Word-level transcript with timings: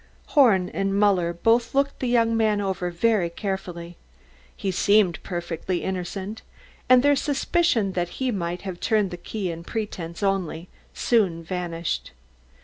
Horn 0.29 0.67
and 0.69 0.97
Muller 0.99 1.31
both 1.31 1.75
looked 1.75 1.99
the 1.99 2.07
young 2.07 2.35
man 2.35 2.59
over 2.59 2.89
very 2.89 3.29
carefully. 3.29 3.97
He 4.57 4.71
seemed 4.71 5.21
perfectly 5.21 5.83
innocent, 5.83 6.41
and 6.89 7.03
their 7.03 7.15
suspicion 7.15 7.91
that 7.91 8.09
he 8.17 8.31
might 8.31 8.63
have 8.63 8.79
turned 8.79 9.11
the 9.11 9.17
key 9.17 9.51
in 9.51 9.63
pretense 9.63 10.23
only, 10.23 10.69
soon 10.91 11.43
vanished. 11.43 12.13